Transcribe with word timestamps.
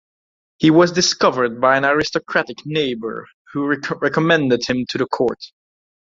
He 0.57 0.71
was 0.71 0.91
discovered 0.93 1.61
by 1.61 1.77
an 1.77 1.85
aristocratic 1.85 2.65
neighbour 2.65 3.27
who 3.53 3.67
recommended 3.99 4.67
him 4.67 4.87
to 4.89 4.97
the 4.97 5.05
court. 5.05 5.37